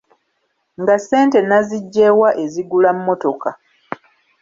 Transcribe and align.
Nga 0.81 0.95
ssente 1.01 1.39
nazigye 1.43 2.07
wa 2.19 2.29
ezigula 2.43 2.89
mmotoka? 2.97 3.49